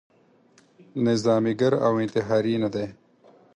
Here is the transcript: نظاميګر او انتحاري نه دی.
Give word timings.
نظاميګر 1.05 1.73
او 1.85 1.93
انتحاري 2.03 2.53
نه 2.63 2.69
دی. 2.73 2.87